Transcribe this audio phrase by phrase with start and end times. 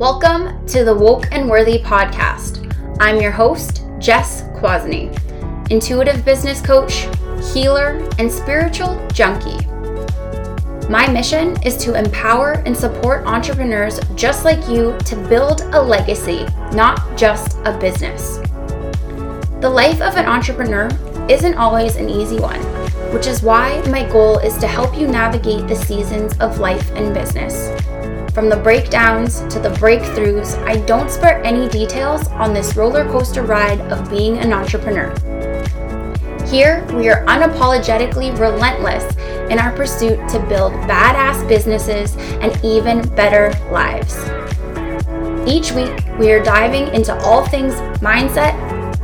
[0.00, 2.74] Welcome to the Woke and Worthy podcast.
[3.00, 5.12] I'm your host, Jess Kwasny,
[5.70, 7.06] intuitive business coach,
[7.52, 9.66] healer, and spiritual junkie.
[10.88, 16.46] My mission is to empower and support entrepreneurs just like you to build a legacy,
[16.72, 18.38] not just a business.
[19.60, 20.88] The life of an entrepreneur
[21.28, 22.62] isn't always an easy one,
[23.12, 27.12] which is why my goal is to help you navigate the seasons of life and
[27.12, 27.68] business.
[28.34, 33.42] From the breakdowns to the breakthroughs, I don't spare any details on this roller coaster
[33.42, 35.10] ride of being an entrepreneur.
[36.46, 39.04] Here, we are unapologetically relentless
[39.50, 44.16] in our pursuit to build badass businesses and even better lives.
[45.48, 48.54] Each week, we are diving into all things mindset,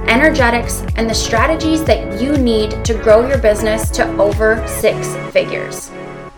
[0.08, 5.90] energetics, and the strategies that you need to grow your business to over six figures.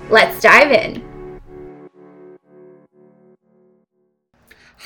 [0.09, 1.08] Let's dive in.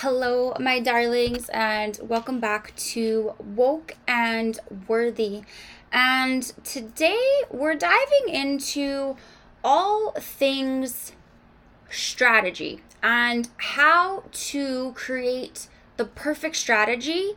[0.03, 4.59] Hello, my darlings, and welcome back to Woke and
[4.89, 5.43] Worthy.
[5.93, 9.15] And today we're diving into
[9.63, 11.13] all things
[11.89, 17.35] strategy and how to create the perfect strategy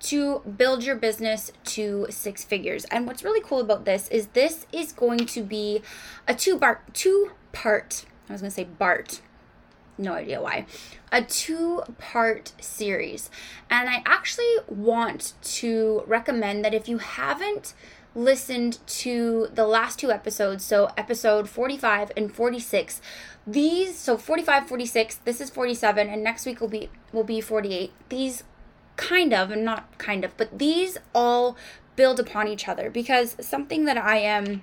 [0.00, 2.86] to build your business to six figures.
[2.86, 5.80] And what's really cool about this is this is going to be
[6.26, 9.20] a two part two part I was going to say Bart
[10.00, 10.66] no idea why,
[11.12, 13.30] a two part series.
[13.70, 17.74] And I actually want to recommend that if you haven't
[18.14, 23.00] listened to the last two episodes, so episode 45 and 46,
[23.46, 27.90] these so 45 46 this is 47 and next week will be will be 48
[28.08, 28.44] these
[28.96, 31.56] kind of and not kind of but these all
[31.96, 34.62] build upon each other because something that i am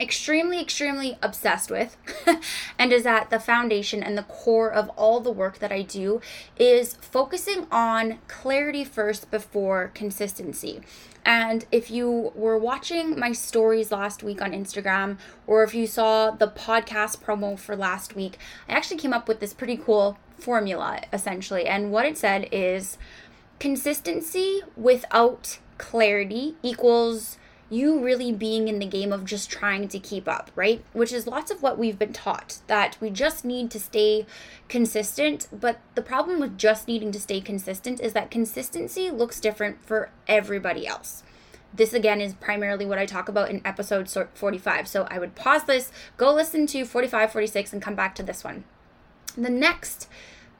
[0.00, 1.96] extremely, extremely obsessed with,
[2.78, 6.20] and is at the foundation and the core of all the work that I do,
[6.58, 10.80] is focusing on clarity first before consistency.
[11.24, 16.32] And if you were watching my stories last week on Instagram, or if you saw
[16.32, 21.00] the podcast promo for last week, I actually came up with this pretty cool formula
[21.12, 21.66] essentially.
[21.66, 22.98] And what it said is
[23.60, 27.38] consistency without clarity equals
[27.72, 30.84] you really being in the game of just trying to keep up, right?
[30.92, 34.26] Which is lots of what we've been taught that we just need to stay
[34.68, 35.48] consistent.
[35.50, 40.10] But the problem with just needing to stay consistent is that consistency looks different for
[40.28, 41.22] everybody else.
[41.74, 44.86] This again is primarily what I talk about in episode 45.
[44.86, 48.44] So I would pause this, go listen to 45, 46, and come back to this
[48.44, 48.64] one.
[49.36, 50.08] The next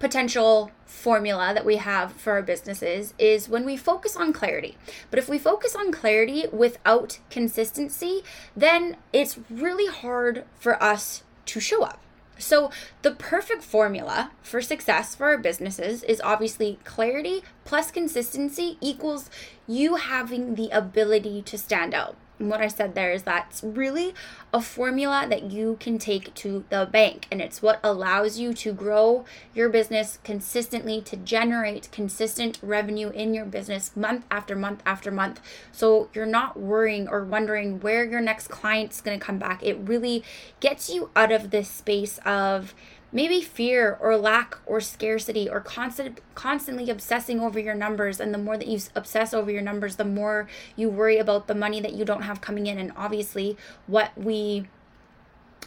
[0.02, 4.76] potential formula that we have for our businesses is when we focus on clarity.
[5.10, 8.24] But if we focus on clarity without consistency,
[8.56, 12.00] then it's really hard for us to show up.
[12.36, 19.30] So, the perfect formula for success for our businesses is obviously clarity plus consistency equals
[19.68, 22.16] you having the ability to stand out.
[22.48, 24.14] What I said there is that's really
[24.52, 27.26] a formula that you can take to the bank.
[27.30, 33.34] And it's what allows you to grow your business consistently, to generate consistent revenue in
[33.34, 35.40] your business month after month after month.
[35.70, 39.62] So you're not worrying or wondering where your next client's going to come back.
[39.62, 40.24] It really
[40.60, 42.74] gets you out of this space of,
[43.12, 48.18] maybe fear or lack or scarcity or constant constantly obsessing over your numbers.
[48.18, 51.54] And the more that you obsess over your numbers the more you worry about the
[51.54, 52.78] money that you don't have coming in.
[52.78, 53.56] And obviously
[53.86, 54.66] what we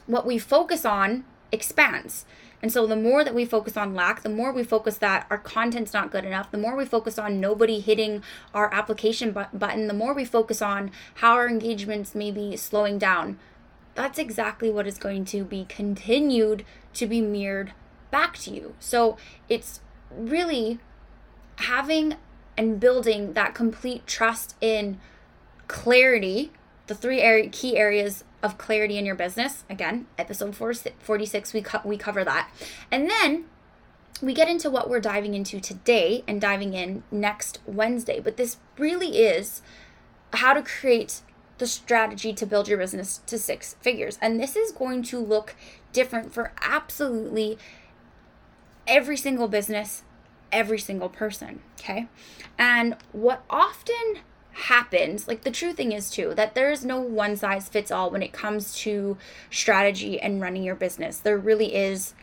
[0.08, 2.26] what we focus on expands.
[2.62, 5.38] And so the more that we focus on lack, the more we focus that our
[5.38, 8.24] content's not good enough, the more we focus on nobody hitting
[8.54, 13.38] our application button, the more we focus on how our engagements may be slowing down,
[13.96, 17.74] that's exactly what is going to be continued to be mirrored
[18.12, 18.76] back to you.
[18.80, 19.18] So
[19.50, 19.80] it's
[20.16, 20.80] really
[21.58, 22.16] having
[22.58, 25.00] and building that complete trust in
[25.68, 26.52] clarity,
[26.88, 29.64] the three area, key areas of clarity in your business.
[29.70, 32.50] Again, episode 46, we, co- we cover that.
[32.92, 33.46] And then
[34.22, 38.20] we get into what we're diving into today and diving in next Wednesday.
[38.20, 39.62] But this really is
[40.34, 41.22] how to create
[41.58, 44.18] the strategy to build your business to six figures.
[44.22, 45.56] And this is going to look
[45.94, 47.58] different for absolutely
[48.88, 50.04] every single business,
[50.52, 51.62] every single person.
[51.80, 52.08] Okay.
[52.58, 54.20] And what often
[54.52, 58.10] happens, like the true thing is too, that there is no one size fits all
[58.10, 59.18] when it comes to
[59.50, 61.18] strategy and running your business.
[61.18, 62.14] There really is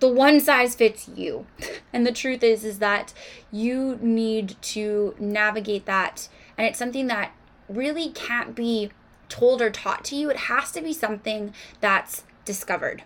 [0.00, 1.46] the one size fits you.
[1.90, 3.14] And the truth is is that
[3.50, 7.32] you need to navigate that and it's something that
[7.68, 8.90] really can't be
[9.28, 10.30] told or taught to you.
[10.30, 13.02] It has to be something that's discovered.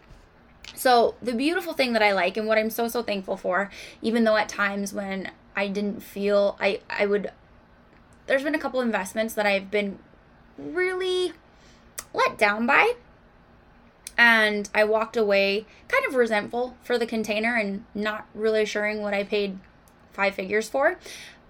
[0.75, 3.70] So, the beautiful thing that I like and what I'm so, so thankful for,
[4.00, 7.31] even though at times when I didn't feel I, I would,
[8.26, 9.99] there's been a couple investments that I've been
[10.56, 11.32] really
[12.14, 12.94] let down by.
[14.17, 19.14] And I walked away kind of resentful for the container and not really assuring what
[19.14, 19.59] I paid
[20.12, 20.99] five figures for.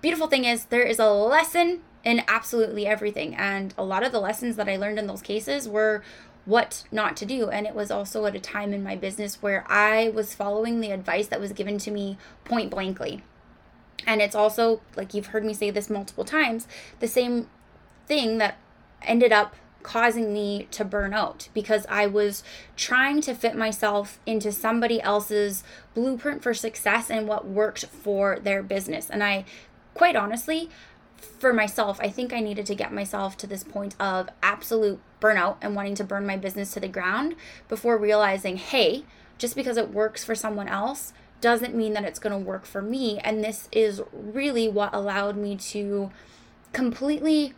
[0.01, 3.35] Beautiful thing is, there is a lesson in absolutely everything.
[3.35, 6.03] And a lot of the lessons that I learned in those cases were
[6.45, 7.49] what not to do.
[7.51, 10.91] And it was also at a time in my business where I was following the
[10.91, 13.23] advice that was given to me point blankly.
[14.07, 16.67] And it's also, like you've heard me say this multiple times,
[16.99, 17.49] the same
[18.07, 18.59] thing that
[19.03, 22.43] ended up causing me to burn out because I was
[22.77, 25.65] trying to fit myself into somebody else's
[25.95, 29.11] blueprint for success and what worked for their business.
[29.11, 29.45] And I,
[29.95, 30.71] quite honestly,
[31.23, 35.57] for myself, I think I needed to get myself to this point of absolute burnout
[35.61, 37.37] and wanting to burn my business to the ground
[37.69, 39.05] before realizing, hey,
[39.39, 42.83] just because it works for someone else doesn't mean that it's going to work for
[42.83, 43.19] me.
[43.21, 46.11] And this is really what allowed me to
[46.73, 47.55] completely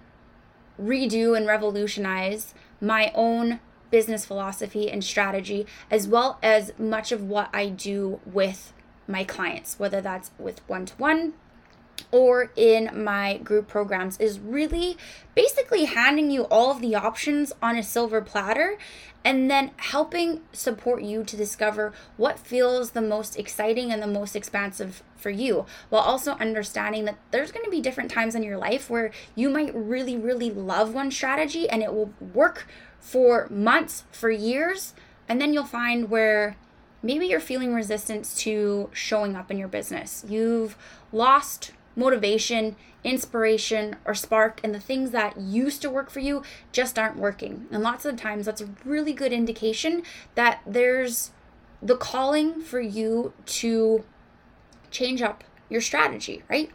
[0.80, 3.60] redo and revolutionize my own
[3.90, 8.72] business philosophy and strategy, as well as much of what I do with
[9.06, 11.34] my clients, whether that's with one to one
[12.10, 14.96] or in my group programs is really
[15.34, 18.78] basically handing you all of the options on a silver platter
[19.24, 24.36] and then helping support you to discover what feels the most exciting and the most
[24.36, 28.58] expansive for you while also understanding that there's going to be different times in your
[28.58, 32.66] life where you might really really love one strategy and it will work
[33.00, 34.94] for months for years
[35.28, 36.56] and then you'll find where
[37.02, 40.24] maybe you're feeling resistance to showing up in your business.
[40.26, 40.76] You've
[41.12, 46.42] lost motivation, inspiration, or spark, and the things that used to work for you
[46.72, 47.66] just aren't working.
[47.70, 50.02] And lots of times, that's a really good indication
[50.34, 51.30] that there's
[51.82, 54.04] the calling for you to
[54.90, 56.70] change up your strategy, right?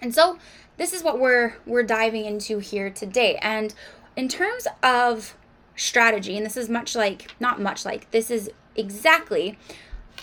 [0.00, 0.38] And so,
[0.78, 3.36] this is what we're we're diving into here today.
[3.42, 3.74] And
[4.16, 5.36] in terms of
[5.76, 9.58] strategy, and this is much like not much like this is exactly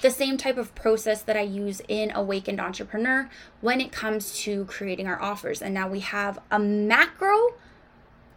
[0.02, 3.30] the same type of process that I use in Awakened Entrepreneur
[3.62, 5.62] when it comes to creating our offers.
[5.62, 7.54] And now we have a macro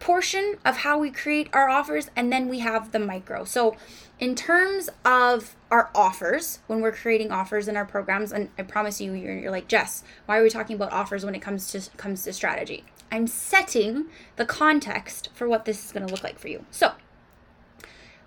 [0.03, 3.45] portion of how we create our offers, and then we have the micro.
[3.45, 3.77] So,
[4.19, 9.01] in terms of our offers, when we're creating offers in our programs, and I promise
[9.01, 11.89] you, you're, you're like Jess, why are we talking about offers when it comes to
[11.97, 12.85] comes to strategy?
[13.13, 14.07] I'm setting
[14.37, 16.65] the context for what this is going to look like for you.
[16.73, 16.93] So,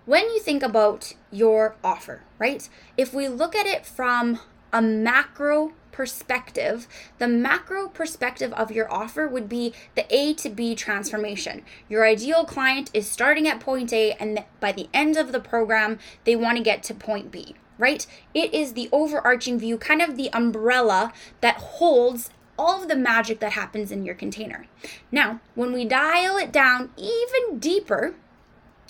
[0.06, 2.68] when you think about your offer, right?
[2.98, 4.40] If we look at it from
[4.72, 6.88] a macro perspective,
[7.18, 11.64] the macro perspective of your offer would be the A to B transformation.
[11.88, 15.98] Your ideal client is starting at point A, and by the end of the program,
[16.26, 18.06] they want to get to point B, right?
[18.34, 23.40] It is the overarching view, kind of the umbrella that holds all of the magic
[23.40, 24.66] that happens in your container.
[25.12, 28.16] Now, when we dial it down even deeper,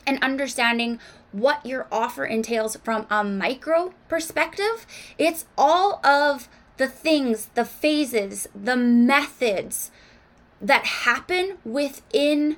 [0.06, 1.00] and understanding
[1.32, 4.86] what your offer entails from a micro perspective.
[5.18, 6.48] It's all of
[6.78, 9.92] the things, the phases, the methods
[10.62, 12.58] that happen within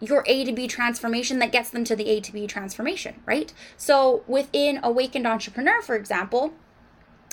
[0.00, 3.52] your A to B transformation that gets them to the A to B transformation, right?
[3.76, 6.52] So within Awakened Entrepreneur, for example,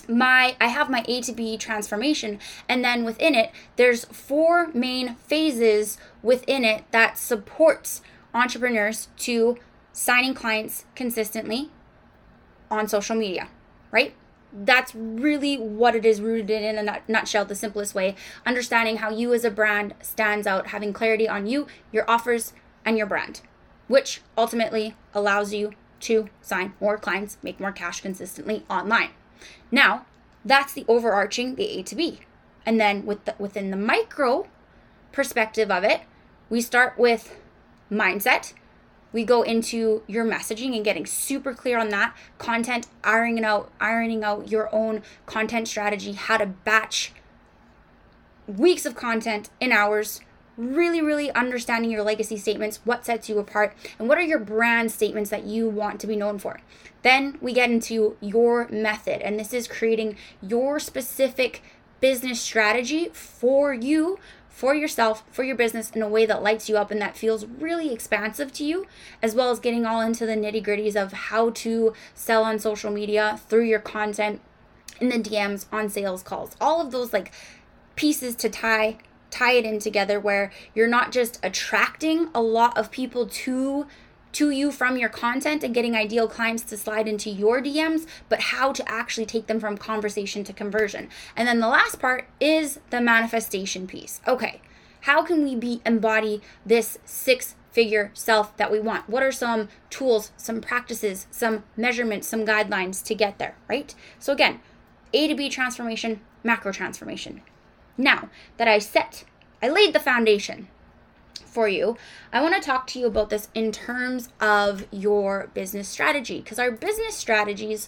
[0.08, 5.16] my I have my A to B transformation and then within it there's four main
[5.16, 8.02] phases within it that supports
[8.36, 9.58] entrepreneurs to
[9.94, 11.72] signing clients consistently
[12.70, 13.48] on social media,
[13.92, 14.14] right?
[14.54, 18.16] That's really what it is rooted in in a nutshell, the simplest way.
[18.46, 22.54] Understanding how you as a brand stands out, having clarity on you, your offers,
[22.86, 23.42] and your brand,
[23.88, 29.10] which ultimately allows you to sign more clients, make more cash consistently online.
[29.72, 30.06] Now,
[30.44, 32.20] that's the overarching, the A to B.
[32.66, 34.48] And then with the, within the micro
[35.12, 36.02] perspective of it,
[36.50, 37.38] we start with
[37.92, 38.54] mindset.
[39.12, 44.24] We go into your messaging and getting super clear on that content, ironing out, ironing
[44.24, 47.14] out your own content strategy, how to batch
[48.48, 50.22] weeks of content in hours,
[50.58, 54.92] really, really understanding your legacy statements, what sets you apart, and what are your brand
[54.92, 56.60] statements that you want to be known for.
[57.02, 61.62] Then we get into your method, and this is creating your specific
[62.02, 64.20] business strategy for you
[64.56, 67.46] for yourself, for your business in a way that lights you up and that feels
[67.46, 68.88] really expansive to you,
[69.22, 72.90] as well as getting all into the nitty gritties of how to sell on social
[72.90, 74.40] media through your content
[75.02, 76.56] in the DMs on sales calls.
[76.62, 77.34] All of those like
[77.98, 78.98] pieces to tie
[79.30, 83.86] tie it in together where you're not just attracting a lot of people to
[84.36, 88.42] to you from your content and getting ideal clients to slide into your DMs, but
[88.42, 91.08] how to actually take them from conversation to conversion.
[91.38, 94.20] And then the last part is the manifestation piece.
[94.28, 94.62] Okay,
[95.02, 99.10] how can we be embody this six figure self that we want?
[99.10, 103.96] What are some tools, some practices, some measurements, some guidelines to get there, right?
[104.20, 104.60] So again,
[105.14, 107.42] A to B transformation, macro transformation.
[107.98, 109.24] Now that I set,
[109.64, 110.68] I laid the foundation
[111.44, 111.98] for you,
[112.34, 116.60] I want to talk to you about this in terms of your business strategy because
[116.60, 117.88] our business strategies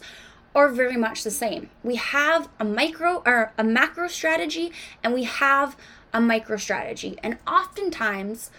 [0.55, 1.69] are very much the same.
[1.83, 4.71] We have a micro or a macro strategy
[5.03, 5.77] and we have
[6.13, 7.17] a micro strategy.
[7.21, 8.49] And oftentimes,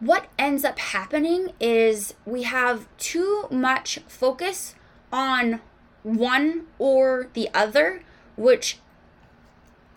[0.00, 4.74] what ends up happening is we have too much focus
[5.12, 5.60] on
[6.02, 8.02] one or the other,
[8.36, 8.78] which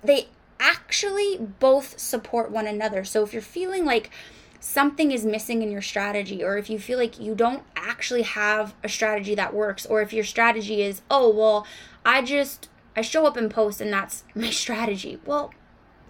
[0.04, 0.28] they
[0.62, 3.04] actually both support one another.
[3.04, 4.12] So if you're feeling like
[4.60, 8.76] something is missing in your strategy, or if you feel like you don't actually have
[8.84, 11.66] a strategy that works, or if your strategy is, oh, well,
[12.06, 15.20] I just, I show up and post and that's my strategy.
[15.26, 15.52] Well,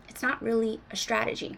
[0.07, 1.57] it's not really a strategy.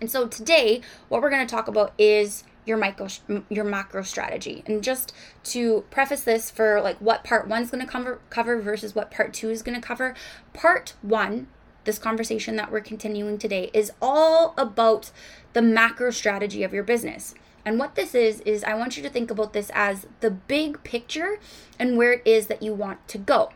[0.00, 3.08] And so today, what we're going to talk about is your micro
[3.48, 7.90] your macro strategy and just to preface this for like what part one's going to
[7.90, 10.14] cover cover versus what part two is going to cover
[10.52, 11.48] part one
[11.84, 15.10] this conversation that we're continuing today is all about
[15.52, 17.34] the macro strategy of your business.
[17.64, 20.82] And what this is, is I want you to think about this as the big
[20.82, 21.38] picture
[21.78, 23.50] and where it is that you want to go.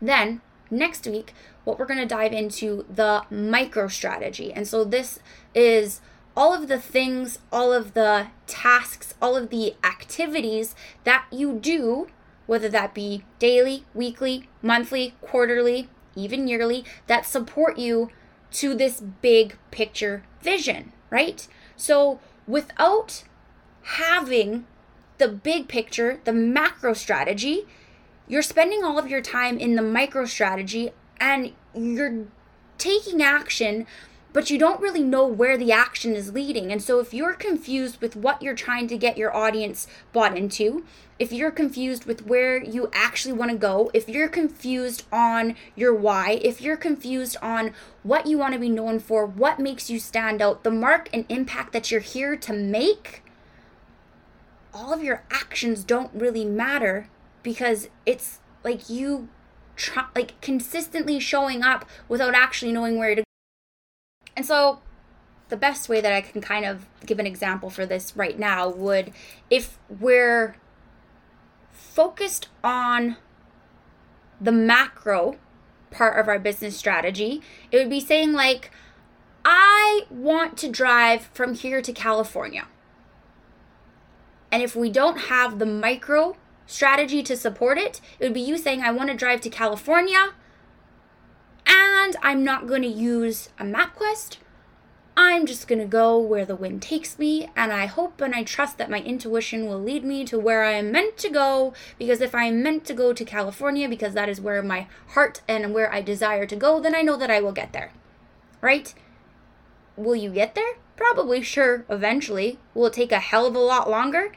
[0.00, 0.40] Then,
[0.70, 1.32] next week,
[1.64, 4.52] what we're going to dive into the micro strategy.
[4.52, 5.20] And so, this
[5.54, 6.00] is
[6.36, 12.08] all of the things, all of the tasks, all of the activities that you do,
[12.46, 18.10] whether that be daily, weekly, monthly, quarterly, even yearly, that support you
[18.52, 21.46] to this big picture vision, right?
[21.76, 22.18] So
[22.48, 23.24] without
[23.82, 24.66] having
[25.18, 27.66] the big picture, the macro strategy,
[28.26, 32.26] you're spending all of your time in the micro strategy and you're
[32.78, 33.86] taking action
[34.36, 36.70] but you don't really know where the action is leading.
[36.70, 40.84] And so if you're confused with what you're trying to get your audience bought into,
[41.18, 45.94] if you're confused with where you actually want to go, if you're confused on your
[45.94, 49.98] why, if you're confused on what you want to be known for, what makes you
[49.98, 53.24] stand out, the mark and impact that you're here to make,
[54.74, 57.08] all of your actions don't really matter
[57.42, 59.30] because it's like you
[59.76, 63.25] try like consistently showing up without actually knowing where to
[64.36, 64.80] and so
[65.48, 68.68] the best way that I can kind of give an example for this right now
[68.68, 69.12] would
[69.48, 70.56] if we're
[71.72, 73.16] focused on
[74.40, 75.38] the macro
[75.90, 77.40] part of our business strategy,
[77.70, 78.70] it would be saying, like,
[79.44, 82.66] I want to drive from here to California.
[84.50, 88.58] And if we don't have the micro strategy to support it, it would be you
[88.58, 90.32] saying, I want to drive to California
[91.66, 94.38] and I'm not going to use a map quest.
[95.18, 98.42] I'm just going to go where the wind takes me, and I hope and I
[98.42, 101.72] trust that my intuition will lead me to where I am meant to go.
[101.98, 105.40] Because if I am meant to go to California, because that is where my heart
[105.48, 107.92] and where I desire to go, then I know that I will get there.
[108.60, 108.94] Right?
[109.96, 110.74] Will you get there?
[110.96, 112.58] Probably, sure, eventually.
[112.74, 114.32] Will it take a hell of a lot longer?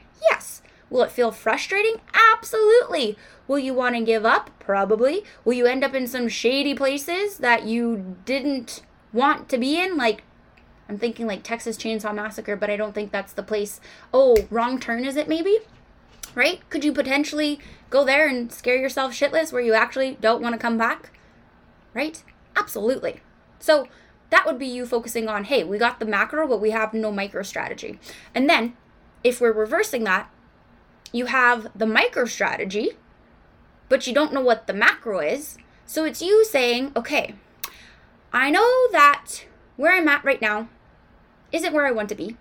[0.90, 1.96] Will it feel frustrating?
[2.12, 3.16] Absolutely.
[3.46, 4.50] Will you want to give up?
[4.58, 5.24] Probably.
[5.44, 8.82] Will you end up in some shady places that you didn't
[9.12, 9.96] want to be in?
[9.96, 10.24] Like,
[10.88, 13.80] I'm thinking like Texas Chainsaw Massacre, but I don't think that's the place.
[14.12, 15.58] Oh, wrong turn is it maybe?
[16.34, 16.68] Right?
[16.68, 20.58] Could you potentially go there and scare yourself shitless where you actually don't want to
[20.58, 21.12] come back?
[21.94, 22.22] Right?
[22.56, 23.20] Absolutely.
[23.60, 23.86] So,
[24.30, 27.12] that would be you focusing on hey, we got the macro, but we have no
[27.12, 27.98] micro strategy.
[28.34, 28.76] And then,
[29.22, 30.30] if we're reversing that,
[31.12, 32.92] you have the micro strategy,
[33.88, 35.58] but you don't know what the macro is.
[35.86, 37.34] So it's you saying, okay,
[38.32, 39.44] I know that
[39.76, 40.68] where I'm at right now
[41.52, 42.36] isn't where I want to be.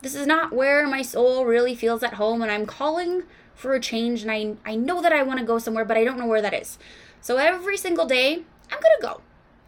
[0.00, 3.24] This is not where my soul really feels at home, and I'm calling
[3.54, 4.22] for a change.
[4.22, 6.42] And I, I know that I want to go somewhere, but I don't know where
[6.42, 6.78] that is.
[7.20, 9.20] So every single day, I'm going to go.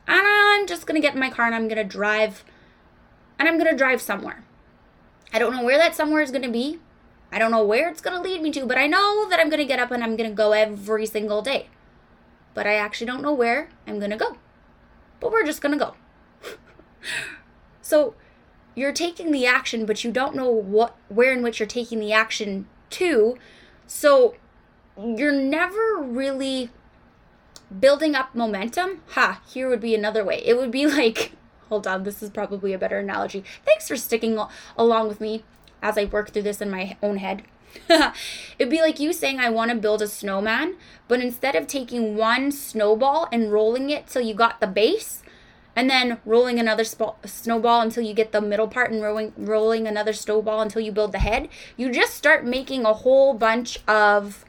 [0.06, 2.44] And I'm just going to get in my car and I'm going to drive.
[3.38, 4.44] And I'm going to drive somewhere.
[5.32, 6.78] I don't know where that somewhere is going to be.
[7.32, 9.48] I don't know where it's going to lead me to, but I know that I'm
[9.48, 11.68] going to get up and I'm going to go every single day.
[12.54, 14.36] But I actually don't know where I'm going to go.
[15.20, 15.94] But we're just going to go.
[17.82, 18.14] so
[18.74, 22.12] you're taking the action, but you don't know what where in which you're taking the
[22.12, 23.36] action to.
[23.86, 24.34] So
[24.98, 26.70] you're never really
[27.78, 29.02] building up momentum.
[29.10, 30.42] Ha, here would be another way.
[30.44, 31.32] It would be like,
[31.68, 33.44] hold on, this is probably a better analogy.
[33.64, 34.38] Thanks for sticking
[34.76, 35.44] along with me
[35.82, 37.42] as I work through this in my own head.
[38.58, 40.76] It'd be like you saying, I want to build a snowman,
[41.08, 45.22] but instead of taking one snowball and rolling it till you got the base,
[45.76, 49.86] and then rolling another sp- snowball until you get the middle part and rolling, rolling
[49.86, 54.44] another snowball until you build the head, you just start making a whole bunch of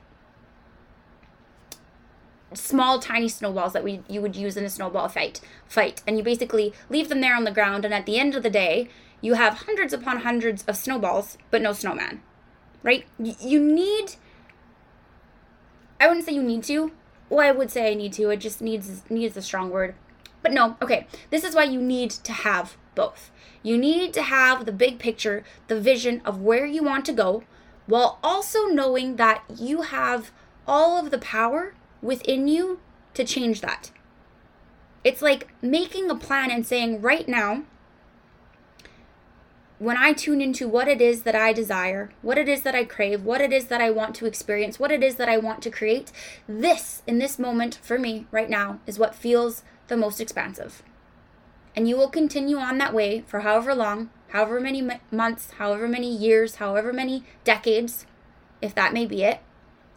[2.54, 6.24] small tiny snowballs that we you would use in a snowball fight fight and you
[6.24, 8.90] basically leave them there on the ground and at the end of the day
[9.22, 12.22] you have hundreds upon hundreds of snowballs but no snowman
[12.84, 13.06] right?
[13.18, 14.16] You need
[16.00, 16.92] i wouldn't say you need to.
[17.30, 18.30] Well i would say i need to.
[18.30, 19.96] It just needs needs a strong word.
[20.42, 21.08] But no okay.
[21.30, 23.32] This is why you need to have both.
[23.64, 27.44] You need to have the big picture the vision of where you want to go
[27.86, 30.32] while also knowing that you have
[30.68, 32.80] all of the power within you
[33.14, 33.92] to change that.
[35.04, 37.64] It's like making a plan and saying, right now,
[39.82, 42.86] when I tune into what it is that I desire, what it is that I
[42.86, 45.64] crave, what it is that I want to experience, what it is that I want
[45.64, 46.12] to create,
[46.48, 50.84] this in this moment for me right now is what feels the most expansive.
[51.76, 56.16] And you will continue on that way for however long, however many months, however many
[56.16, 58.06] years, however many decades,
[58.62, 59.40] if that may be it,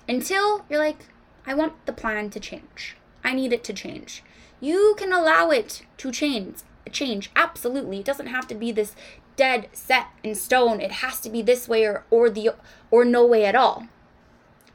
[0.09, 1.09] until you're like,
[1.47, 2.97] I want the plan to change.
[3.23, 4.23] I need it to change.
[4.61, 6.61] You can allow it to change.
[6.91, 7.99] Change absolutely.
[7.99, 8.95] It doesn't have to be this
[9.37, 10.81] dead set in stone.
[10.81, 12.51] It has to be this way or or the
[12.91, 13.89] or no way at all.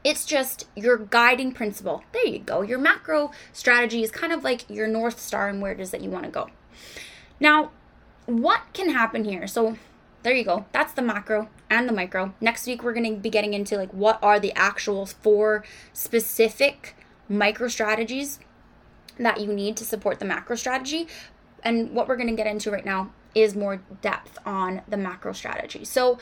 [0.02, 2.04] It's just your guiding principle.
[2.12, 2.62] There you go.
[2.62, 6.00] Your macro strategy is kind of like your north star and where it is that
[6.00, 6.48] you want to go.
[7.38, 7.70] Now,
[8.26, 9.46] what can happen here?
[9.46, 9.76] So
[10.22, 10.64] there you go.
[10.72, 12.34] That's the macro and the micro.
[12.40, 16.96] Next week we're going to be getting into like what are the actual four specific
[17.28, 18.40] micro strategies
[19.18, 21.08] that you need to support the macro strategy.
[21.62, 25.32] And what we're going to get into right now is more depth on the macro
[25.32, 25.84] strategy.
[25.84, 26.18] So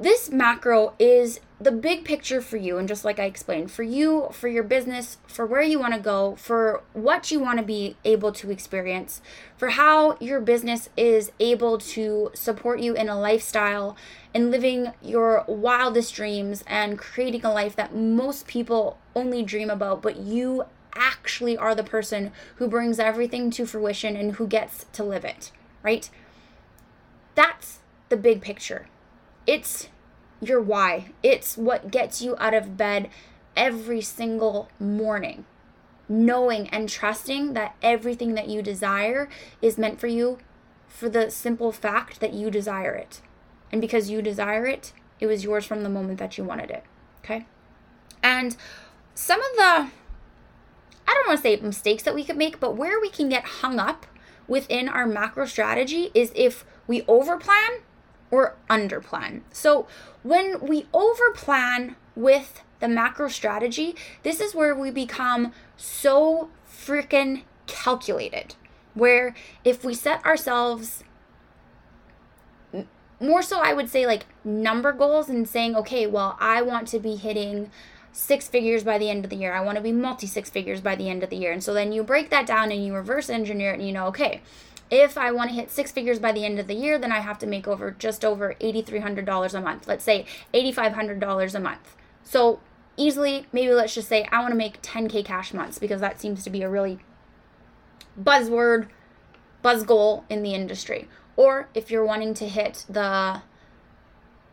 [0.00, 4.28] this macro is the big picture for you and just like i explained for you
[4.32, 7.96] for your business for where you want to go for what you want to be
[8.04, 9.22] able to experience
[9.56, 13.96] for how your business is able to support you in a lifestyle
[14.34, 20.02] and living your wildest dreams and creating a life that most people only dream about
[20.02, 20.64] but you
[20.96, 25.52] actually are the person who brings everything to fruition and who gets to live it
[25.82, 26.10] right
[27.34, 28.86] that's the big picture
[29.46, 29.88] it's
[30.40, 31.12] your why.
[31.22, 33.08] It's what gets you out of bed
[33.56, 35.44] every single morning.
[36.08, 39.28] Knowing and trusting that everything that you desire
[39.62, 40.38] is meant for you
[40.86, 43.20] for the simple fact that you desire it.
[43.72, 46.84] And because you desire it, it was yours from the moment that you wanted it.
[47.24, 47.46] Okay?
[48.22, 48.56] And
[49.14, 53.00] some of the, I don't want to say mistakes that we could make, but where
[53.00, 54.06] we can get hung up
[54.46, 57.80] within our macro strategy is if we overplan
[58.30, 59.42] or underplan.
[59.52, 59.86] So
[60.22, 68.54] when we overplan with the macro strategy, this is where we become so freaking calculated.
[68.94, 71.04] Where if we set ourselves
[73.20, 76.98] more so, I would say like number goals and saying, okay, well, I want to
[76.98, 77.70] be hitting
[78.12, 79.54] six figures by the end of the year.
[79.54, 81.52] I want to be multi six figures by the end of the year.
[81.52, 84.06] And so then you break that down and you reverse engineer it and you know,
[84.06, 84.42] okay,
[84.94, 87.20] if I want to hit six figures by the end of the year, then I
[87.20, 89.88] have to make over just over $8,300 a month.
[89.88, 91.96] Let's say $8,500 a month.
[92.22, 92.60] So
[92.96, 96.44] easily, maybe let's just say I want to make 10K cash months because that seems
[96.44, 96.98] to be a really
[98.20, 98.88] buzzword,
[99.62, 101.08] buzz goal in the industry.
[101.36, 103.42] Or if you're wanting to hit the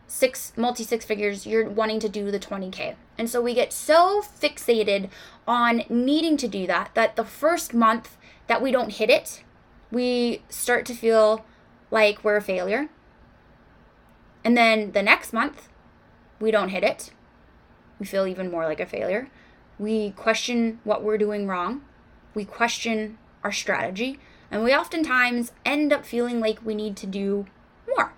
[0.06, 2.96] six multi six figures, you're wanting to do the 20K.
[3.16, 5.08] And so we get so fixated
[5.46, 9.42] on needing to do that that the first month that we don't hit it,
[9.92, 11.44] we start to feel
[11.90, 12.88] like we're a failure.
[14.42, 15.68] And then the next month,
[16.40, 17.12] we don't hit it.
[18.00, 19.28] We feel even more like a failure.
[19.78, 21.82] We question what we're doing wrong.
[22.34, 24.18] We question our strategy.
[24.50, 27.46] And we oftentimes end up feeling like we need to do
[27.86, 28.14] more,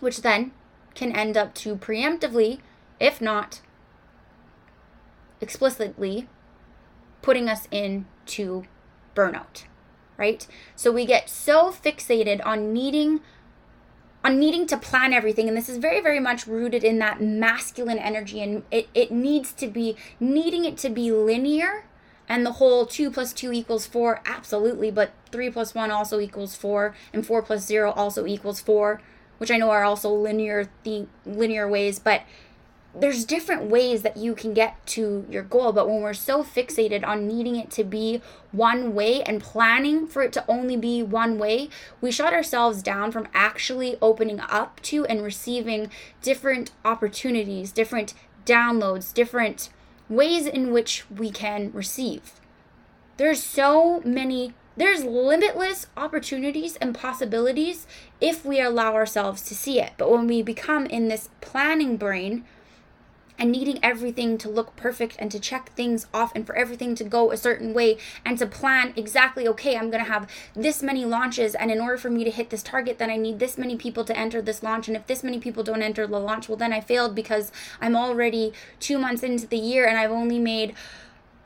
[0.00, 0.52] which then
[0.94, 2.58] can end up to preemptively,
[3.00, 3.60] if not
[5.40, 6.28] explicitly,
[7.22, 8.64] putting us into
[9.14, 9.64] burnout
[10.16, 10.46] right?
[10.76, 13.20] So we get so fixated on needing
[14.24, 17.98] on needing to plan everything and this is very very much rooted in that masculine
[17.98, 21.84] energy and it, it needs to be needing it to be linear
[22.28, 26.54] and the whole 2 plus 2 equals 4 absolutely but 3 plus 1 also equals
[26.54, 29.00] 4 and 4 plus 0 also equals 4
[29.38, 32.22] which i know are also linear the linear ways but
[32.94, 37.06] there's different ways that you can get to your goal, but when we're so fixated
[37.06, 41.38] on needing it to be one way and planning for it to only be one
[41.38, 41.70] way,
[42.02, 48.12] we shut ourselves down from actually opening up to and receiving different opportunities, different
[48.44, 49.70] downloads, different
[50.10, 52.32] ways in which we can receive.
[53.16, 57.86] There's so many there's limitless opportunities and possibilities
[58.22, 59.92] if we allow ourselves to see it.
[59.98, 62.46] But when we become in this planning brain,
[63.42, 67.02] and needing everything to look perfect and to check things off and for everything to
[67.02, 71.04] go a certain way and to plan exactly okay i'm going to have this many
[71.04, 73.76] launches and in order for me to hit this target then i need this many
[73.76, 74.86] people to enter this launch.
[74.86, 77.50] And if this many people don't enter the launch well then i failed because
[77.80, 80.76] i'm already 2 months into the year and i've only made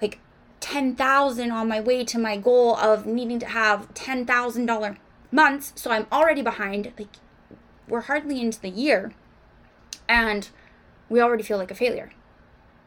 [0.02, 0.18] like
[0.60, 4.96] 10,000 on my way to my goal of needing to have $10,000
[5.30, 5.72] months.
[5.76, 6.92] So i'm already behind.
[6.98, 7.16] Like
[7.88, 9.12] we're hardly into the year.
[10.08, 10.50] And
[11.08, 12.10] we already feel like a failure.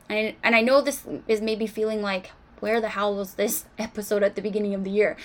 [0.09, 4.23] And, and I know this is maybe feeling like, where the hell was this episode
[4.23, 5.15] at the beginning of the year?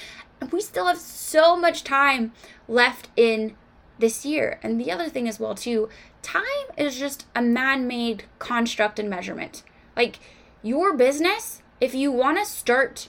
[0.40, 2.32] And we still have so much time
[2.68, 3.56] left in
[3.98, 4.58] this year.
[4.62, 5.88] And the other thing as well, too,
[6.22, 6.44] time
[6.76, 9.62] is just a man made construct and measurement.
[9.96, 10.18] Like
[10.62, 13.08] your business, if you want to start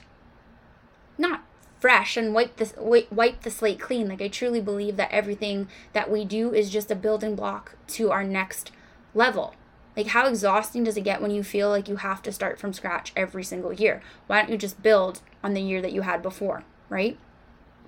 [1.18, 1.42] not
[1.80, 6.10] fresh and wipe the wipe the slate clean like i truly believe that everything that
[6.10, 8.72] we do is just a building block to our next
[9.14, 9.54] level
[9.96, 12.72] like, how exhausting does it get when you feel like you have to start from
[12.72, 14.02] scratch every single year?
[14.26, 17.16] Why don't you just build on the year that you had before, right?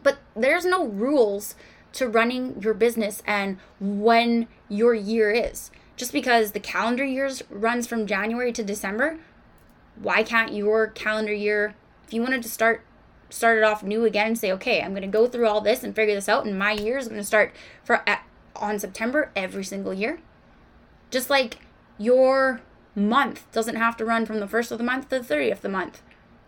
[0.03, 1.55] But there's no rules
[1.93, 5.71] to running your business and when your year is.
[5.97, 9.19] Just because the calendar years runs from January to December,
[10.01, 11.75] why can't your calendar year,
[12.07, 12.85] if you wanted to start
[13.31, 15.83] start it off new again and say, okay, I'm going to go through all this
[15.83, 17.53] and figure this out, and my year is going to start
[17.85, 18.25] for at,
[18.57, 20.21] on September every single year.
[21.11, 21.59] Just like
[21.99, 22.61] your
[22.95, 25.61] month doesn't have to run from the first of the month to the 30th of
[25.63, 26.03] the month.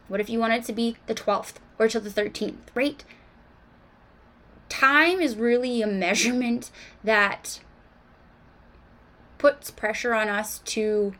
[0.09, 3.05] What if you want it to be the 12th or to the 13th, right?
[4.69, 6.71] Time is really a measurement
[7.05, 7.61] that
[9.39, 11.15] puts pressure on us to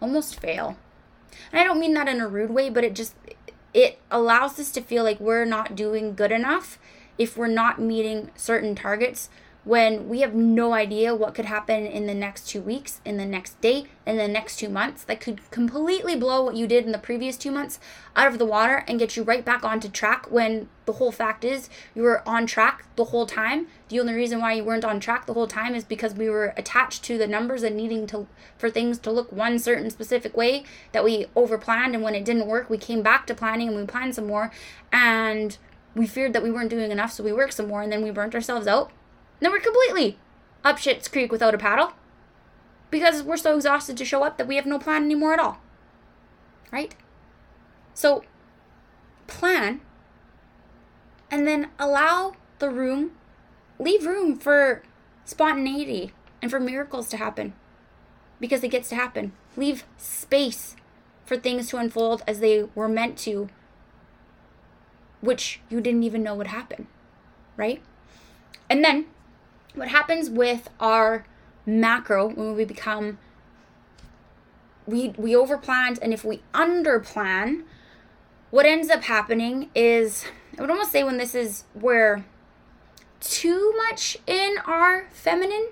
[0.00, 0.76] almost fail.
[1.52, 3.14] And I don't mean that in a rude way, but it just
[3.72, 6.78] it allows us to feel like we're not doing good enough
[7.18, 9.30] if we're not meeting certain targets
[9.64, 13.26] when we have no idea what could happen in the next two weeks, in the
[13.26, 16.92] next day, in the next two months that could completely blow what you did in
[16.92, 17.78] the previous two months
[18.16, 21.44] out of the water and get you right back onto track when the whole fact
[21.44, 23.66] is you were on track the whole time.
[23.88, 26.54] The only reason why you weren't on track the whole time is because we were
[26.56, 30.64] attached to the numbers and needing to for things to look one certain specific way
[30.92, 31.92] that we overplanned.
[31.92, 34.50] And when it didn't work we came back to planning and we planned some more.
[34.90, 35.58] And
[35.94, 38.10] we feared that we weren't doing enough so we worked some more and then we
[38.10, 38.90] burnt ourselves out
[39.40, 40.18] then we're completely
[40.64, 41.92] up shit's creek without a paddle
[42.90, 45.58] because we're so exhausted to show up that we have no plan anymore at all.
[46.70, 46.94] Right?
[47.94, 48.24] So,
[49.26, 49.80] plan
[51.30, 53.12] and then allow the room,
[53.78, 54.82] leave room for
[55.24, 57.52] spontaneity and for miracles to happen
[58.40, 59.32] because it gets to happen.
[59.56, 60.74] Leave space
[61.24, 63.48] for things to unfold as they were meant to,
[65.20, 66.88] which you didn't even know would happen.
[67.56, 67.82] Right?
[68.68, 69.06] And then
[69.74, 71.24] what happens with our
[71.66, 73.18] macro when we become
[74.86, 77.62] we we overplanned and if we underplan
[78.50, 80.24] what ends up happening is
[80.58, 82.24] i would almost say when this is where
[83.20, 85.68] too much in our feminine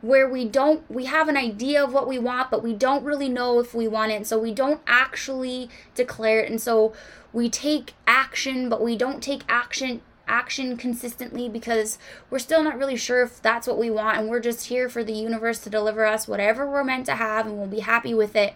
[0.00, 3.28] where we don't we have an idea of what we want but we don't really
[3.28, 6.92] know if we want it so we don't actually declare it and so
[7.32, 11.98] we take action but we don't take action action consistently because
[12.30, 15.02] we're still not really sure if that's what we want and we're just here for
[15.02, 18.36] the universe to deliver us whatever we're meant to have and we'll be happy with
[18.36, 18.54] it.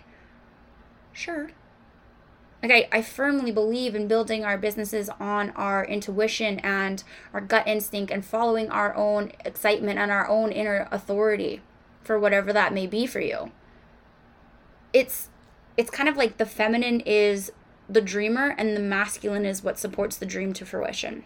[1.12, 1.50] Sure.
[2.62, 7.66] Like I, I firmly believe in building our businesses on our intuition and our gut
[7.66, 11.61] instinct and following our own excitement and our own inner authority
[12.04, 13.50] for whatever that may be for you.
[14.92, 15.28] It's
[15.76, 17.50] it's kind of like the feminine is
[17.88, 21.24] the dreamer and the masculine is what supports the dream to fruition.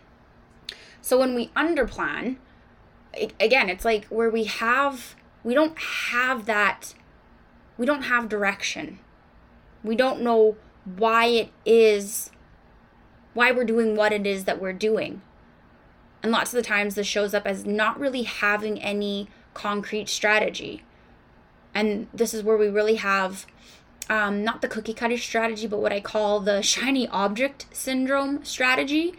[1.07, 2.35] So when we underplan,
[3.14, 5.14] it, again, it's like where we have,
[5.45, 6.95] we don't have that,
[7.79, 8.99] we don't have direction.
[9.85, 12.33] We don't know why it is,
[13.35, 15.23] why we're doing what it is that we're doing.
[16.25, 20.83] And lots of the times this shows up as not really having any concrete strategy.
[21.73, 23.47] And this is where we really have
[24.11, 29.14] um, not the cookie cutter strategy, but what I call the shiny object syndrome strategy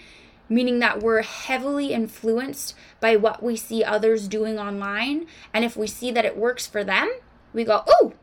[0.49, 5.27] meaning that we're heavily influenced by what we see others doing online.
[5.53, 7.11] And if we see that it works for them,
[7.53, 8.13] we go, ooh,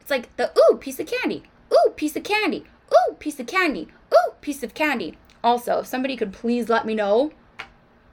[0.00, 3.88] it's like the ooh piece of candy, ooh piece of candy, ooh piece of candy,
[4.12, 5.16] ooh piece of candy.
[5.42, 7.32] Also, if somebody could please let me know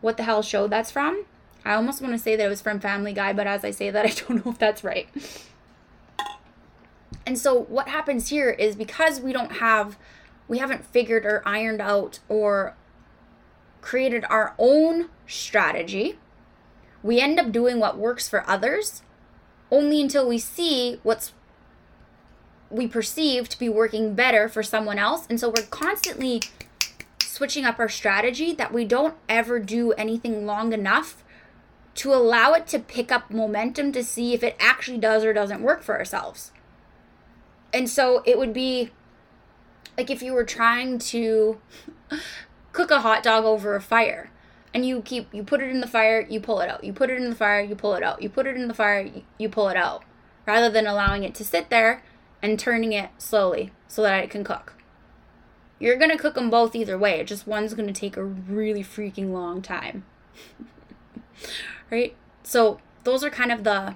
[0.02, 1.26] what the hell show that's from.
[1.66, 3.90] I almost want to say that it was from Family Guy, but as I say
[3.90, 5.10] that, I don't know if that's right.
[7.26, 9.98] And so what happens here is because we don't have
[10.48, 12.74] we haven't figured or ironed out or
[13.88, 16.20] created our own strategy,
[17.02, 19.02] we end up doing what works for others
[19.72, 21.32] only until we see what's
[22.70, 25.26] we perceive to be working better for someone else.
[25.30, 26.42] And so we're constantly
[27.22, 31.24] switching up our strategy that we don't ever do anything long enough
[31.96, 35.62] to allow it to pick up momentum to see if it actually does or doesn't
[35.62, 36.52] work for ourselves.
[37.74, 38.92] And so it would be
[39.98, 41.62] like if you were trying to
[42.78, 44.30] cook a hot dog over a fire.
[44.72, 46.84] And you keep you put it in the fire you pull it out.
[46.84, 48.22] You put it in the fire you pull it out.
[48.22, 49.10] You put it in the fire
[49.40, 50.04] you, pull it out.
[50.46, 52.04] Rather than allowing it to sit there
[52.40, 54.76] and turning it slowly so that it can cook.
[55.80, 57.24] You're to cook them both either way.
[57.24, 60.06] Just one's to take a really freaking long time.
[61.90, 62.18] Right?
[62.44, 63.96] So those are kind of the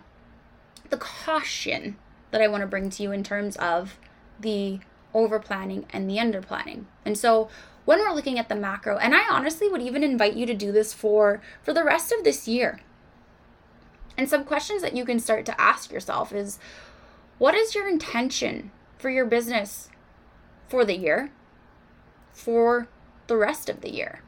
[0.89, 1.97] the caution
[2.29, 3.97] that i want to bring to you in terms of
[4.39, 4.79] the
[5.13, 6.87] over planning and the under planning.
[7.05, 7.49] And so
[7.91, 10.71] when we're looking at the macro, and I honestly would even invite you to do
[10.71, 12.79] this for for the rest of this year.
[14.17, 16.57] And some questions that you can start to ask yourself is
[17.37, 19.89] what is your intention for your business
[20.69, 21.33] for the year?
[22.31, 22.87] For
[23.27, 24.21] the rest of the year?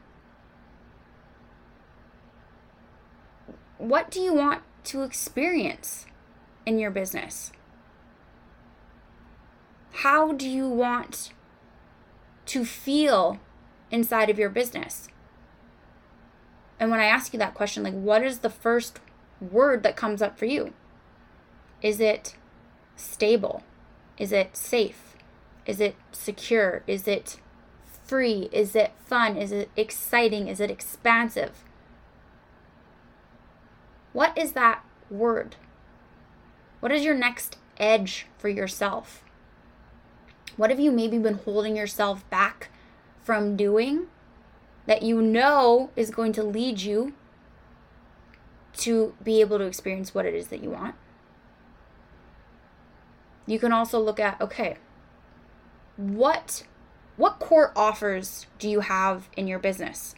[3.78, 6.04] What do you want to experience
[6.66, 7.50] in your business?
[9.98, 11.32] how do you want
[12.46, 13.38] to feel
[13.94, 15.08] inside of your business?
[16.80, 18.98] And when I ask you that question, like, what is the first
[19.40, 20.74] word that comes up for you?
[21.80, 22.34] Is it
[22.96, 23.62] stable?
[24.18, 25.16] Is it safe?
[25.64, 26.82] Is it secure?
[26.88, 27.38] Is it
[28.04, 28.48] free?
[28.52, 29.36] Is it fun?
[29.36, 30.48] Is it exciting?
[30.48, 31.62] Is it expansive?
[34.12, 35.54] What is that word?
[36.80, 39.22] What is your next edge for yourself?
[40.56, 42.70] What have you maybe been holding yourself back
[43.24, 44.06] from doing
[44.86, 47.14] that you know is going to lead you
[48.74, 50.94] to be able to experience what it is that you want?
[53.46, 54.76] You can also look at okay,
[55.96, 56.64] what
[57.16, 60.14] what core offers do you have in your business?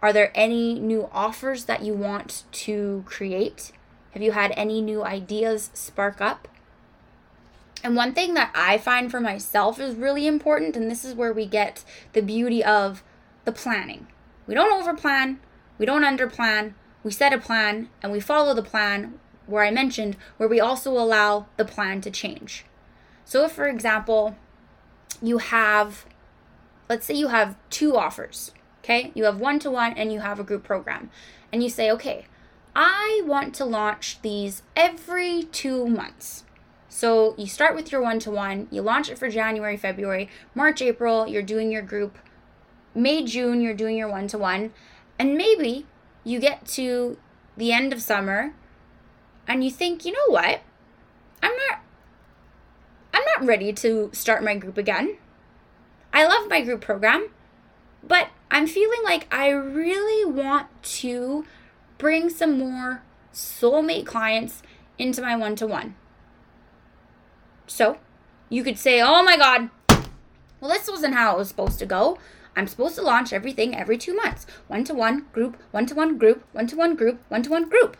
[0.00, 3.72] Are there any new offers that you want to create?
[4.12, 6.48] Have you had any new ideas spark up?
[7.82, 11.32] And one thing that I find for myself is really important, and this is where
[11.32, 13.02] we get the beauty of
[13.44, 14.06] the planning.
[14.46, 15.38] We don't overplan,
[15.78, 20.16] we don't underplan, we set a plan and we follow the plan where I mentioned
[20.36, 22.64] where we also allow the plan to change.
[23.24, 24.36] So if for example,
[25.20, 26.06] you have
[26.88, 29.10] let's say you have two offers, okay?
[29.14, 31.10] You have one to one and you have a group program.
[31.52, 32.26] And you say, "Okay,
[32.74, 36.44] I want to launch these every 2 months."
[36.94, 40.82] So you start with your one to one, you launch it for January, February, March,
[40.82, 42.18] April, you're doing your group.
[42.94, 44.74] May, June, you're doing your one to one.
[45.18, 45.86] And maybe
[46.22, 47.16] you get to
[47.56, 48.54] the end of summer
[49.48, 50.60] and you think, you know what?
[51.42, 51.78] I'm not
[53.14, 55.16] I'm not ready to start my group again.
[56.12, 57.30] I love my group program,
[58.06, 60.66] but I'm feeling like I really want
[61.00, 61.46] to
[61.96, 63.02] bring some more
[63.32, 64.62] soulmate clients
[64.98, 65.94] into my one to one.
[67.72, 67.96] So
[68.50, 69.70] you could say, oh my God,
[70.60, 72.18] well, this wasn't how it was supposed to go.
[72.54, 76.18] I'm supposed to launch everything every two months one to one group, one to one
[76.18, 77.96] group, one to one group, one to one group.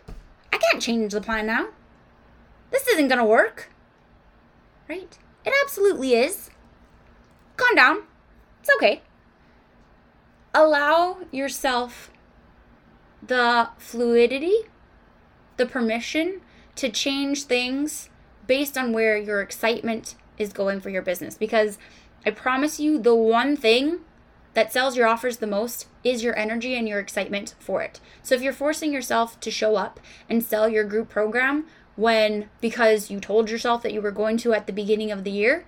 [0.53, 1.69] I can't change the plan now.
[2.69, 3.69] This isn't going to work.
[4.87, 5.17] Right?
[5.43, 6.51] It absolutely is.
[7.57, 8.03] Calm down.
[8.61, 9.01] It's okay.
[10.53, 12.11] Allow yourself
[13.25, 14.69] the fluidity,
[15.57, 16.41] the permission
[16.75, 18.09] to change things
[18.47, 21.37] based on where your excitement is going for your business.
[21.37, 21.77] Because
[22.25, 23.99] I promise you, the one thing
[24.53, 27.99] that sells your offers the most is your energy and your excitement for it.
[28.21, 33.09] So if you're forcing yourself to show up and sell your group program when because
[33.09, 35.65] you told yourself that you were going to at the beginning of the year,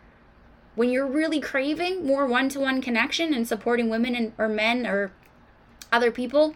[0.76, 5.12] when you're really craving more one-to-one connection and supporting women and, or men or
[5.92, 6.56] other people,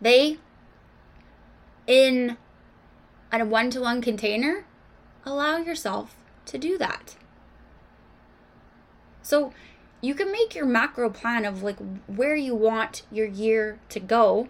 [0.00, 0.38] they
[1.86, 2.36] in
[3.32, 4.64] a one-to-one container
[5.24, 7.16] allow yourself to do that.
[9.22, 9.52] So
[10.00, 14.48] you can make your macro plan of like where you want your year to go.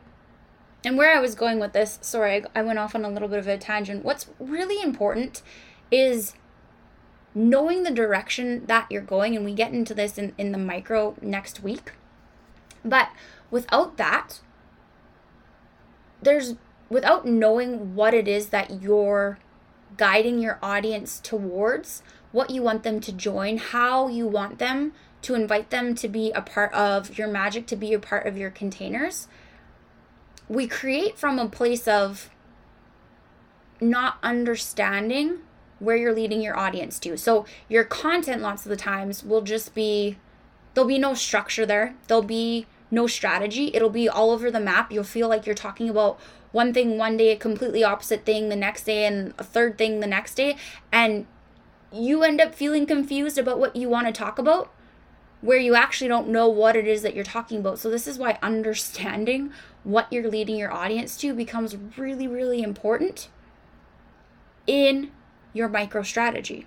[0.84, 3.38] And where I was going with this, sorry, I went off on a little bit
[3.38, 4.04] of a tangent.
[4.04, 5.42] What's really important
[5.90, 6.34] is
[7.34, 9.36] knowing the direction that you're going.
[9.36, 11.92] And we get into this in, in the micro next week.
[12.82, 13.10] But
[13.50, 14.40] without that,
[16.22, 16.54] there's
[16.88, 19.38] without knowing what it is that you're
[19.96, 25.34] guiding your audience towards, what you want them to join, how you want them to
[25.34, 28.50] invite them to be a part of your magic, to be a part of your
[28.50, 29.28] containers.
[30.48, 32.30] We create from a place of
[33.80, 35.38] not understanding
[35.78, 37.16] where you're leading your audience to.
[37.16, 40.18] So, your content, lots of the times, will just be
[40.74, 43.70] there'll be no structure there, there'll be no strategy.
[43.74, 44.92] It'll be all over the map.
[44.92, 46.18] You'll feel like you're talking about
[46.52, 50.00] one thing one day, a completely opposite thing the next day, and a third thing
[50.00, 50.56] the next day.
[50.92, 51.26] And
[51.92, 54.72] you end up feeling confused about what you want to talk about
[55.40, 57.78] where you actually don't know what it is that you're talking about.
[57.78, 59.52] So, this is why understanding
[59.84, 63.28] what you're leading your audience to becomes really, really important
[64.66, 65.10] in
[65.52, 66.66] your micro strategy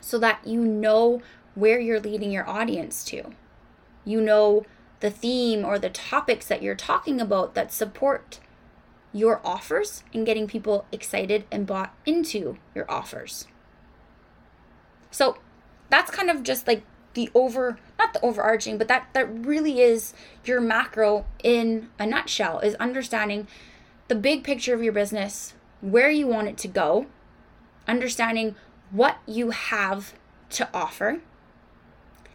[0.00, 1.22] so that you know
[1.54, 3.32] where you're leading your audience to.
[4.04, 4.64] You know
[5.02, 8.38] the theme or the topics that you're talking about that support
[9.12, 13.46] your offers and getting people excited and bought into your offers.
[15.10, 15.36] So,
[15.90, 16.84] that's kind of just like
[17.14, 20.14] the over not the overarching but that that really is
[20.46, 23.46] your macro in a nutshell is understanding
[24.08, 27.04] the big picture of your business where you want it to go
[27.86, 28.54] understanding
[28.90, 30.14] what you have
[30.48, 31.20] to offer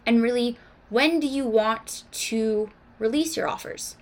[0.06, 0.58] and really
[0.89, 2.69] when do you want to
[3.00, 3.95] release your offers?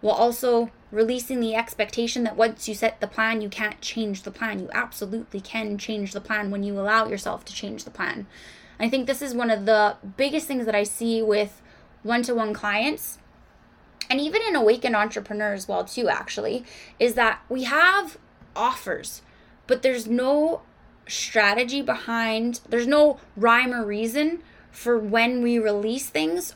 [0.00, 4.30] While also releasing the expectation that once you set the plan you can't change the
[4.30, 4.58] plan.
[4.58, 8.26] You absolutely can change the plan when you allow yourself to change the plan.
[8.80, 11.60] I think this is one of the biggest things that I see with
[12.02, 13.18] one to one clients
[14.08, 16.64] and even in awakened entrepreneurs well too actually
[16.98, 18.16] is that we have
[18.54, 19.22] offers
[19.66, 20.62] but there's no
[21.06, 24.42] strategy behind there's no rhyme or reason
[24.78, 26.54] for when we release things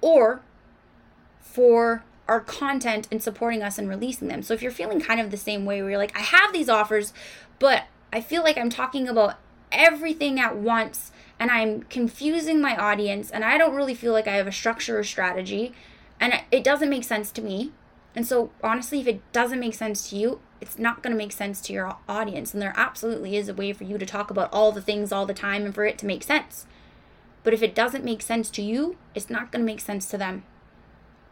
[0.00, 0.42] or
[1.40, 4.42] for our content and supporting us and releasing them.
[4.42, 6.68] So if you're feeling kind of the same way where you're like I have these
[6.68, 7.12] offers
[7.60, 9.38] but I feel like I'm talking about
[9.70, 14.34] everything at once and I'm confusing my audience and I don't really feel like I
[14.34, 15.72] have a structure or strategy
[16.18, 17.70] and it doesn't make sense to me.
[18.16, 21.32] And so, honestly, if it doesn't make sense to you, it's not going to make
[21.32, 22.52] sense to your audience.
[22.52, 25.26] And there absolutely is a way for you to talk about all the things all
[25.26, 26.66] the time and for it to make sense.
[27.44, 30.18] But if it doesn't make sense to you, it's not going to make sense to
[30.18, 30.44] them.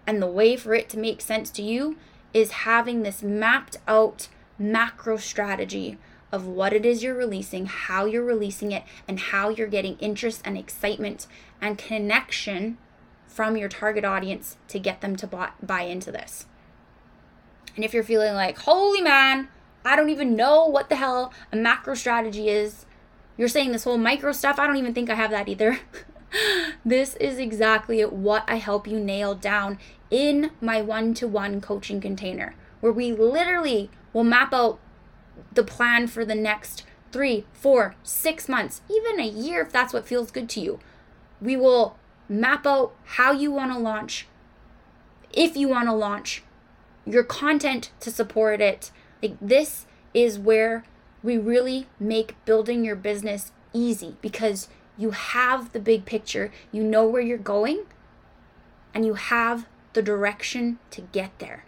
[0.06, 1.96] And the way for it to make sense to you
[2.34, 5.98] is having this mapped out macro strategy
[6.32, 10.42] of what it is you're releasing, how you're releasing it, and how you're getting interest
[10.44, 11.26] and excitement
[11.60, 12.78] and connection
[13.26, 16.46] from your target audience to get them to buy, buy into this.
[17.74, 19.48] And if you're feeling like, holy man,
[19.84, 22.84] I don't even know what the hell a macro strategy is,
[23.40, 25.78] you're saying this whole micro stuff, I don't even think I have that either.
[26.84, 29.78] this is exactly what I help you nail down
[30.10, 34.78] in my one to one coaching container, where we literally will map out
[35.54, 40.06] the plan for the next three, four, six months, even a year if that's what
[40.06, 40.78] feels good to you.
[41.40, 41.96] We will
[42.28, 44.26] map out how you want to launch,
[45.32, 46.42] if you want to launch,
[47.06, 48.90] your content to support it.
[49.22, 50.84] Like this is where
[51.22, 57.06] we really make building your business easy because you have the big picture, you know
[57.06, 57.84] where you're going,
[58.92, 61.64] and you have the direction to get there.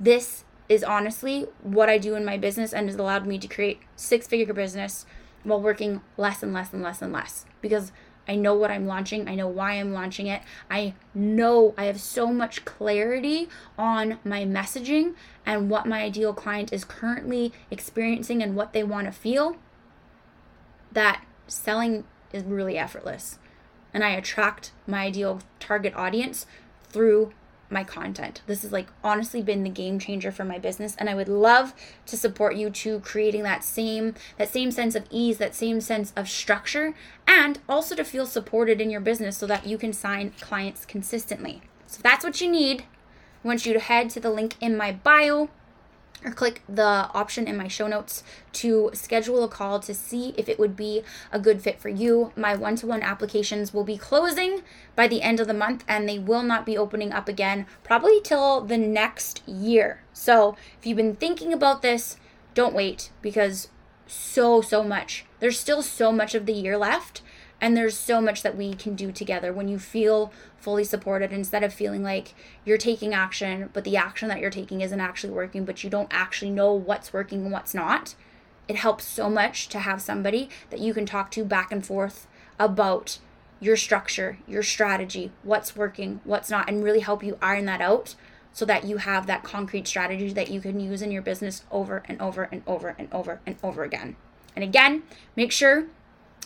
[0.00, 3.80] This is honestly what I do in my business and has allowed me to create
[3.96, 5.06] six figure business
[5.44, 7.92] while working less and less and less and less because
[8.28, 9.26] I know what I'm launching.
[9.26, 10.42] I know why I'm launching it.
[10.70, 15.14] I know I have so much clarity on my messaging
[15.48, 19.56] and what my ideal client is currently experiencing and what they want to feel
[20.92, 23.38] that selling is really effortless.
[23.94, 26.44] And I attract my ideal target audience
[26.90, 27.32] through
[27.70, 28.42] my content.
[28.46, 31.74] This has like honestly been the game changer for my business and I would love
[32.06, 36.12] to support you to creating that same that same sense of ease, that same sense
[36.14, 36.94] of structure
[37.26, 41.62] and also to feel supported in your business so that you can sign clients consistently.
[41.86, 42.84] So if that's what you need,
[43.42, 45.48] Want you to head to the link in my bio
[46.24, 46.82] or click the
[47.14, 51.02] option in my show notes to schedule a call to see if it would be
[51.30, 52.32] a good fit for you.
[52.34, 54.62] My one to one applications will be closing
[54.96, 58.20] by the end of the month and they will not be opening up again probably
[58.20, 60.02] till the next year.
[60.12, 62.16] So if you've been thinking about this,
[62.54, 63.68] don't wait because
[64.06, 65.24] so, so much.
[65.38, 67.22] There's still so much of the year left
[67.60, 71.62] And there's so much that we can do together when you feel fully supported instead
[71.62, 72.34] of feeling like
[72.64, 76.08] you're taking action, but the action that you're taking isn't actually working, but you don't
[76.10, 78.14] actually know what's working and what's not.
[78.66, 82.26] It helps so much to have somebody that you can talk to back and forth
[82.58, 83.18] about
[83.60, 88.14] your structure, your strategy, what's working, what's not, and really help you iron that out
[88.52, 92.02] so that you have that concrete strategy that you can use in your business over
[92.06, 94.16] and over and over and over and over again.
[94.54, 95.04] And again,
[95.36, 95.86] make sure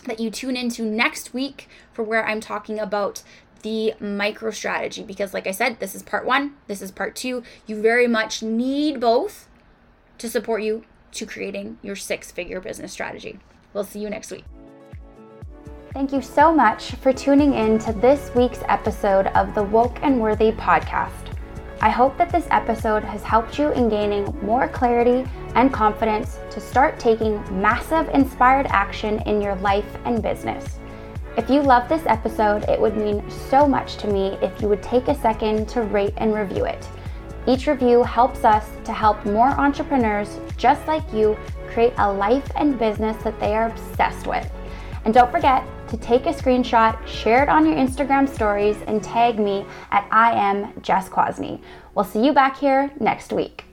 [0.06, 3.22] that you tune into next week for where I'm talking about
[3.62, 7.42] the micro strategy because like I said, this is part 1, this is part 2.
[7.66, 9.48] You very much need both
[10.18, 13.38] to support you to creating your six-figure business strategy.
[13.72, 14.44] We'll see you next week.
[15.92, 20.20] Thank you so much for tuning in to this week's episode of the Woke and
[20.20, 21.36] Worthy podcast.
[21.82, 26.60] I hope that this episode has helped you in gaining more clarity and confidence to
[26.60, 30.78] start taking massive inspired action in your life and business.
[31.34, 34.82] If you love this episode, it would mean so much to me if you would
[34.82, 36.86] take a second to rate and review it.
[37.46, 42.78] Each review helps us to help more entrepreneurs just like you create a life and
[42.78, 44.48] business that they are obsessed with.
[45.06, 49.38] And don't forget to take a screenshot, share it on your Instagram stories, and tag
[49.38, 51.62] me at I am Jess Kwasny.
[51.94, 53.71] We'll see you back here next week.